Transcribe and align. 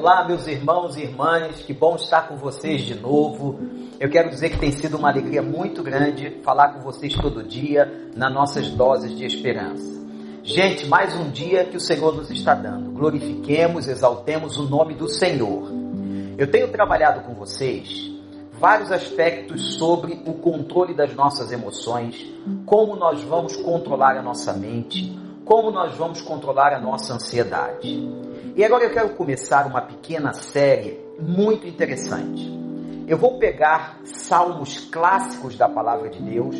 Olá, 0.00 0.24
meus 0.24 0.46
irmãos 0.46 0.96
e 0.96 1.02
irmãs, 1.02 1.56
que 1.62 1.74
bom 1.74 1.96
estar 1.96 2.28
com 2.28 2.36
vocês 2.36 2.82
de 2.82 2.94
novo. 2.94 3.58
Eu 3.98 4.08
quero 4.08 4.30
dizer 4.30 4.50
que 4.50 4.56
tem 4.56 4.70
sido 4.70 4.96
uma 4.96 5.10
alegria 5.10 5.42
muito 5.42 5.82
grande 5.82 6.38
falar 6.44 6.68
com 6.68 6.82
vocês 6.82 7.12
todo 7.14 7.42
dia 7.42 8.08
nas 8.14 8.32
nossas 8.32 8.68
doses 8.68 9.18
de 9.18 9.26
esperança. 9.26 10.00
Gente, 10.44 10.86
mais 10.86 11.16
um 11.16 11.28
dia 11.30 11.64
que 11.64 11.76
o 11.76 11.80
Senhor 11.80 12.14
nos 12.14 12.30
está 12.30 12.54
dando. 12.54 12.92
Glorifiquemos, 12.92 13.88
exaltemos 13.88 14.56
o 14.56 14.68
nome 14.68 14.94
do 14.94 15.08
Senhor. 15.08 15.68
Eu 16.38 16.48
tenho 16.48 16.68
trabalhado 16.68 17.22
com 17.22 17.34
vocês 17.34 18.08
vários 18.52 18.92
aspectos 18.92 19.74
sobre 19.74 20.22
o 20.24 20.34
controle 20.34 20.94
das 20.94 21.12
nossas 21.16 21.50
emoções, 21.50 22.24
como 22.64 22.94
nós 22.94 23.20
vamos 23.22 23.56
controlar 23.56 24.16
a 24.16 24.22
nossa 24.22 24.52
mente, 24.52 25.18
como 25.44 25.72
nós 25.72 25.96
vamos 25.96 26.20
controlar 26.20 26.72
a 26.72 26.80
nossa 26.80 27.14
ansiedade. 27.14 28.27
E 28.58 28.64
agora 28.64 28.82
eu 28.82 28.90
quero 28.90 29.10
começar 29.10 29.68
uma 29.68 29.80
pequena 29.80 30.32
série 30.32 30.98
muito 31.16 31.64
interessante. 31.64 32.42
Eu 33.06 33.16
vou 33.16 33.38
pegar 33.38 34.00
salmos 34.02 34.80
clássicos 34.80 35.56
da 35.56 35.68
palavra 35.68 36.08
de 36.08 36.20
Deus 36.20 36.56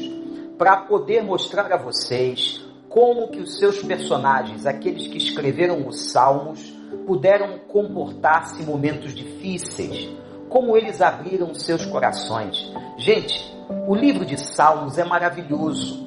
para 0.57 0.77
poder 0.77 1.25
mostrar 1.25 1.73
a 1.73 1.77
vocês 1.77 2.65
como 2.89 3.27
que 3.27 3.41
os 3.41 3.59
seus 3.59 3.83
personagens, 3.83 4.65
aqueles 4.65 5.09
que 5.09 5.19
escreveram 5.19 5.89
os 5.89 6.13
salmos, 6.13 6.73
puderam 7.05 7.59
comportar-se 7.67 8.63
em 8.63 8.65
momentos 8.65 9.13
difíceis, 9.13 10.09
como 10.49 10.77
eles 10.77 11.03
abriram 11.03 11.53
seus 11.53 11.85
corações. 11.85 12.73
Gente, 12.97 13.53
o 13.89 13.95
livro 13.97 14.25
de 14.25 14.39
Salmos 14.39 14.99
é 14.99 15.05
maravilhoso. 15.05 16.07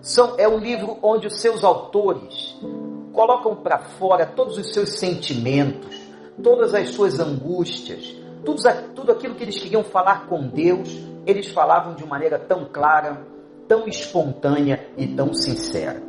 São, 0.00 0.36
é 0.38 0.48
um 0.48 0.56
livro 0.56 0.96
onde 1.02 1.26
os 1.26 1.38
seus 1.38 1.62
autores 1.62 2.56
colocam 3.18 3.56
para 3.56 3.80
fora 3.80 4.24
todos 4.24 4.56
os 4.56 4.72
seus 4.72 5.00
sentimentos, 5.00 5.98
todas 6.40 6.72
as 6.72 6.90
suas 6.90 7.18
angústias, 7.18 8.14
tudo, 8.44 8.62
tudo 8.94 9.10
aquilo 9.10 9.34
que 9.34 9.42
eles 9.42 9.58
queriam 9.58 9.82
falar 9.82 10.28
com 10.28 10.46
Deus, 10.46 10.88
eles 11.26 11.48
falavam 11.48 11.96
de 11.96 12.06
maneira 12.06 12.38
tão 12.38 12.66
clara, 12.66 13.26
tão 13.66 13.88
espontânea 13.88 14.88
e 14.96 15.04
tão 15.08 15.34
sincera. 15.34 16.00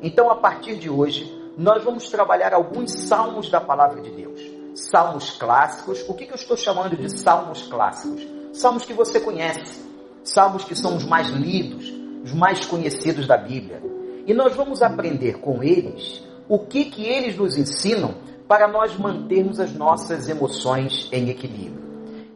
Então, 0.00 0.30
a 0.30 0.36
partir 0.36 0.76
de 0.76 0.88
hoje, 0.88 1.36
nós 1.58 1.82
vamos 1.82 2.08
trabalhar 2.08 2.54
alguns 2.54 2.92
salmos 2.92 3.50
da 3.50 3.60
palavra 3.60 4.00
de 4.00 4.10
Deus. 4.10 4.40
Salmos 4.76 5.32
clássicos. 5.32 6.08
O 6.08 6.14
que, 6.14 6.26
que 6.26 6.32
eu 6.32 6.36
estou 6.36 6.56
chamando 6.56 6.96
de 6.96 7.10
salmos 7.18 7.64
clássicos? 7.64 8.24
Salmos 8.52 8.84
que 8.84 8.92
você 8.92 9.18
conhece, 9.18 9.84
salmos 10.22 10.62
que 10.62 10.76
são 10.76 10.96
os 10.96 11.04
mais 11.04 11.28
lidos, 11.28 11.92
os 12.24 12.32
mais 12.32 12.64
conhecidos 12.64 13.26
da 13.26 13.36
Bíblia. 13.36 13.82
E 14.24 14.32
nós 14.32 14.54
vamos 14.54 14.80
aprender 14.80 15.40
com 15.40 15.60
eles 15.60 16.22
o 16.52 16.58
que, 16.58 16.84
que 16.84 17.06
eles 17.06 17.34
nos 17.34 17.56
ensinam 17.56 18.14
para 18.46 18.68
nós 18.68 18.94
mantermos 18.98 19.58
as 19.58 19.72
nossas 19.72 20.28
emoções 20.28 21.08
em 21.10 21.30
equilíbrio. 21.30 21.82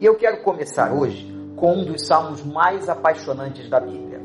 E 0.01 0.05
eu 0.05 0.15
quero 0.15 0.41
começar 0.41 0.91
hoje 0.91 1.31
com 1.55 1.75
um 1.75 1.85
dos 1.85 2.07
salmos 2.07 2.43
mais 2.43 2.89
apaixonantes 2.89 3.69
da 3.69 3.79
Bíblia, 3.79 4.19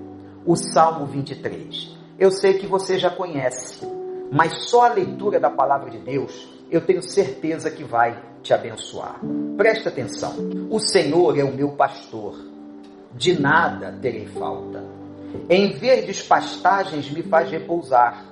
o 0.46 0.56
Salmo 0.56 1.04
23. 1.04 1.94
Eu 2.18 2.30
sei 2.30 2.54
que 2.54 2.66
você 2.66 2.98
já 2.98 3.10
conhece, 3.10 3.86
mas 4.32 4.70
só 4.70 4.86
a 4.86 4.94
leitura 4.94 5.38
da 5.38 5.50
palavra 5.50 5.90
de 5.90 5.98
Deus 5.98 6.48
eu 6.70 6.80
tenho 6.80 7.02
certeza 7.02 7.70
que 7.70 7.84
vai 7.84 8.18
te 8.42 8.54
abençoar. 8.54 9.20
Presta 9.58 9.90
atenção: 9.90 10.32
o 10.70 10.78
Senhor 10.80 11.38
é 11.38 11.44
o 11.44 11.52
meu 11.52 11.72
pastor, 11.72 12.34
de 13.14 13.38
nada 13.38 13.94
terei 14.00 14.24
falta. 14.24 14.82
Em 15.50 15.74
verdes 15.74 16.22
pastagens 16.22 17.10
me 17.10 17.22
faz 17.22 17.50
repousar 17.50 18.31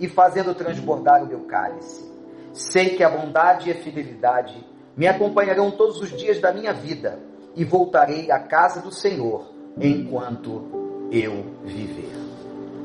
e 0.00 0.08
fazendo 0.08 0.54
transbordar 0.54 1.22
o 1.22 1.26
meu 1.26 1.40
cálice. 1.40 2.08
Sei 2.52 2.90
que 2.90 3.04
a 3.04 3.10
bondade 3.10 3.68
e 3.68 3.72
a 3.72 3.76
fidelidade 3.76 4.66
me 4.96 5.06
acompanharão 5.06 5.70
todos 5.70 6.00
os 6.00 6.10
dias 6.10 6.40
da 6.40 6.52
minha 6.52 6.72
vida 6.72 7.18
e 7.54 7.64
voltarei 7.64 8.30
à 8.30 8.38
casa 8.38 8.80
do 8.80 8.92
Senhor 8.92 9.46
enquanto 9.80 11.08
eu 11.10 11.44
viver. 11.64 12.12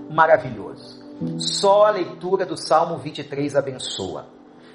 Maravilhoso. 0.10 1.02
Só 1.38 1.86
a 1.86 1.92
leitura 1.92 2.46
do 2.46 2.58
Salmo 2.58 2.98
23 2.98 3.56
abençoa. 3.56 4.28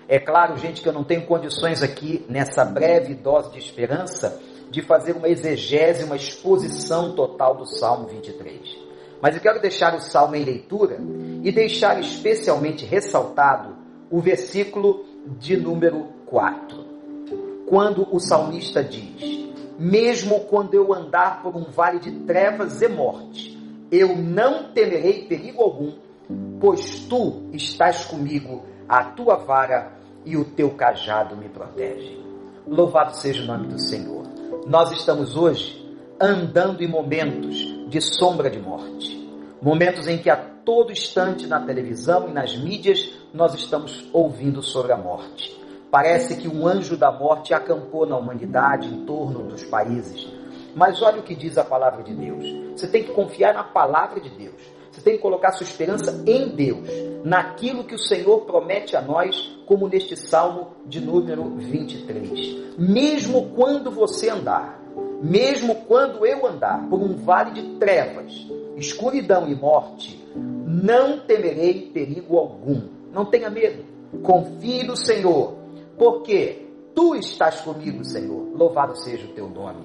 É 0.09 0.19
claro, 0.19 0.57
gente, 0.57 0.81
que 0.81 0.89
eu 0.89 0.93
não 0.93 1.05
tenho 1.05 1.27
condições 1.27 1.83
aqui, 1.83 2.25
nessa 2.29 2.65
breve 2.65 3.15
dose 3.15 3.53
de 3.53 3.59
esperança, 3.59 4.41
de 4.71 4.83
fazer 4.83 5.15
uma 5.15 5.29
exegese, 5.29 6.05
uma 6.05 6.17
exposição 6.17 7.15
total 7.15 7.57
do 7.57 7.67
Salmo 7.67 8.07
23. 8.09 8.88
Mas 9.21 9.35
eu 9.35 9.41
quero 9.41 9.61
deixar 9.61 9.95
o 9.95 10.01
salmo 10.01 10.37
em 10.37 10.45
leitura 10.45 10.99
e 11.43 11.51
deixar 11.51 11.99
especialmente 11.99 12.85
ressaltado 12.85 13.77
o 14.11 14.21
versículo 14.21 15.05
de 15.39 15.57
número 15.57 16.07
4. 16.27 16.87
Quando 17.67 18.07
o 18.15 18.21
salmista 18.21 18.83
diz: 18.83 19.51
Mesmo 19.79 20.41
quando 20.41 20.75
eu 20.75 20.95
andar 20.95 21.43
por 21.43 21.57
um 21.57 21.65
vale 21.65 21.99
de 21.99 22.11
trevas 22.21 22.81
e 22.81 22.89
morte, 22.89 23.59
eu 23.91 24.17
não 24.17 24.73
temerei 24.73 25.27
perigo 25.27 25.63
algum, 25.63 25.93
pois 26.61 27.01
tu 27.01 27.43
estás 27.53 28.05
comigo, 28.05 28.65
a 28.89 29.05
tua 29.05 29.37
vara 29.37 29.93
e 30.25 30.37
o 30.37 30.45
teu 30.45 30.71
cajado 30.71 31.37
me 31.37 31.49
protegem. 31.49 32.23
Louvado 32.67 33.17
seja 33.17 33.43
o 33.43 33.47
nome 33.47 33.69
do 33.69 33.79
Senhor. 33.79 34.25
Nós 34.67 34.93
estamos 34.93 35.37
hoje 35.37 35.87
andando 36.21 36.83
em 36.83 36.89
momentos 36.89 37.78
de 37.89 38.03
sombra 38.03 38.51
de 38.51 38.61
morte. 38.61 39.17
Momentos 39.63 40.07
em 40.07 40.19
que 40.19 40.29
a 40.29 40.37
todo 40.37 40.93
instante 40.93 41.47
na 41.47 41.59
televisão 41.61 42.29
e 42.29 42.33
nas 42.33 42.55
mídias 42.57 43.15
nós 43.33 43.55
estamos 43.55 44.09
ouvindo 44.13 44.63
sobre 44.63 44.93
a 44.93 44.97
morte. 44.97 45.59
Parece 45.91 46.37
que 46.37 46.47
um 46.47 46.67
anjo 46.67 46.99
da 46.99 47.11
morte 47.11 47.55
acampou 47.55 48.07
na 48.07 48.17
humanidade 48.17 48.87
em 48.87 49.07
torno 49.07 49.45
dos 49.45 49.65
países. 49.65 50.29
Mas 50.77 51.01
olha 51.01 51.21
o 51.21 51.23
que 51.23 51.35
diz 51.35 51.57
a 51.57 51.65
palavra 51.65 52.03
de 52.03 52.15
Deus. 52.15 52.45
Você 52.79 52.87
tem 52.87 53.03
que 53.03 53.13
confiar 53.13 53.55
na 53.55 53.65
palavra 53.65 54.21
de 54.21 54.29
Deus. 54.29 54.61
Você 54.93 55.01
tem 55.01 55.17
que 55.17 55.23
colocar 55.23 55.53
sua 55.53 55.65
esperança 55.65 56.23
em 56.27 56.49
Deus, 56.49 56.89
naquilo 57.25 57.85
que 57.85 57.95
o 57.95 57.99
Senhor 57.99 58.41
promete 58.43 58.97
a 58.97 59.01
nós, 59.01 59.57
como 59.65 59.89
neste 59.89 60.17
salmo 60.17 60.73
de 60.87 61.01
número 61.01 61.45
23. 61.57 62.77
Mesmo 62.77 63.51
quando 63.51 63.91
você 63.91 64.29
andar 64.29 64.78
mesmo 65.23 65.75
quando 65.87 66.25
eu 66.25 66.47
andar 66.47 66.89
por 66.89 67.01
um 67.01 67.17
vale 67.17 67.51
de 67.51 67.79
trevas, 67.79 68.47
escuridão 68.77 69.49
e 69.49 69.55
morte, 69.55 70.25
não 70.35 71.19
temerei 71.21 71.91
perigo 71.93 72.39
algum. 72.39 72.83
Não 73.13 73.25
tenha 73.25 73.51
medo. 73.51 73.85
Confie 74.23 74.85
no 74.85 74.97
Senhor, 74.97 75.55
porque 75.97 76.67
tu 76.95 77.15
estás 77.15 77.61
comigo, 77.61 78.05
Senhor. 78.05 78.49
Louvado 78.55 78.97
seja 78.97 79.27
o 79.27 79.33
teu 79.33 79.49
nome. 79.49 79.85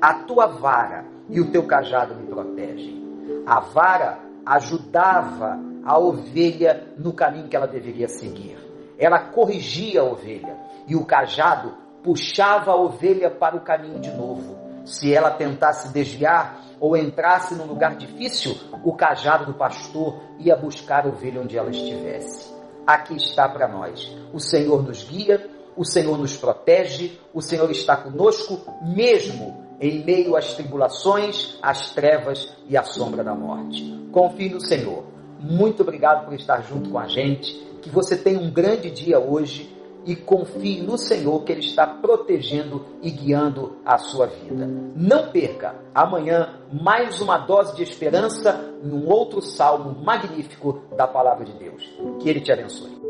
A 0.00 0.14
tua 0.14 0.46
vara 0.46 1.04
e 1.28 1.40
o 1.40 1.50
teu 1.50 1.64
cajado 1.64 2.14
me 2.14 2.26
protegem. 2.26 3.02
A 3.46 3.60
vara 3.60 4.18
ajudava 4.44 5.58
a 5.84 5.98
ovelha 5.98 6.88
no 6.96 7.12
caminho 7.12 7.48
que 7.48 7.56
ela 7.56 7.66
deveria 7.66 8.08
seguir. 8.08 8.56
Ela 8.98 9.18
corrigia 9.18 10.00
a 10.00 10.04
ovelha 10.04 10.56
e 10.86 10.96
o 10.96 11.04
cajado 11.04 11.74
puxava 12.02 12.72
a 12.72 12.76
ovelha 12.76 13.30
para 13.30 13.56
o 13.56 13.60
caminho 13.60 14.00
de 14.00 14.10
novo. 14.10 14.61
Se 14.84 15.14
ela 15.14 15.30
tentasse 15.30 15.92
desviar 15.92 16.62
ou 16.80 16.96
entrasse 16.96 17.54
num 17.54 17.66
lugar 17.66 17.96
difícil, 17.96 18.56
o 18.84 18.92
cajado 18.94 19.46
do 19.46 19.54
pastor 19.54 20.20
ia 20.38 20.56
buscar 20.56 21.06
ovelha 21.06 21.40
onde 21.40 21.56
ela 21.56 21.70
estivesse. 21.70 22.52
Aqui 22.86 23.14
está 23.16 23.48
para 23.48 23.68
nós. 23.68 24.10
O 24.32 24.40
Senhor 24.40 24.82
nos 24.82 25.04
guia, 25.04 25.48
o 25.76 25.84
Senhor 25.84 26.18
nos 26.18 26.36
protege, 26.36 27.18
o 27.32 27.40
Senhor 27.40 27.70
está 27.70 27.96
conosco, 27.96 28.60
mesmo 28.82 29.62
em 29.80 30.04
meio 30.04 30.36
às 30.36 30.54
tribulações, 30.54 31.58
às 31.62 31.92
trevas 31.92 32.52
e 32.68 32.76
à 32.76 32.82
sombra 32.82 33.22
da 33.22 33.34
morte. 33.34 34.08
Confie 34.12 34.48
no 34.48 34.60
Senhor. 34.60 35.04
Muito 35.40 35.82
obrigado 35.82 36.24
por 36.24 36.34
estar 36.34 36.62
junto 36.62 36.90
com 36.90 36.98
a 36.98 37.06
gente. 37.06 37.52
Que 37.80 37.90
você 37.90 38.16
tenha 38.16 38.38
um 38.38 38.50
grande 38.50 38.90
dia 38.90 39.18
hoje 39.18 39.76
e 40.04 40.16
confie 40.16 40.80
no 40.80 40.98
Senhor 40.98 41.42
que 41.44 41.52
Ele 41.52 41.60
está 41.60 41.86
protegendo 41.86 42.84
e 43.02 43.10
guiando 43.10 43.76
a 43.84 43.98
sua 43.98 44.26
vida. 44.26 44.66
Não 44.96 45.30
perca 45.30 45.74
amanhã 45.94 46.60
mais 46.72 47.20
uma 47.20 47.38
dose 47.38 47.76
de 47.76 47.82
esperança 47.82 48.74
em 48.82 48.92
um 48.92 49.08
outro 49.08 49.40
salmo 49.40 50.02
magnífico 50.02 50.82
da 50.96 51.06
palavra 51.06 51.44
de 51.44 51.52
Deus. 51.52 51.82
Que 52.20 52.28
Ele 52.28 52.40
te 52.40 52.52
abençoe. 52.52 53.01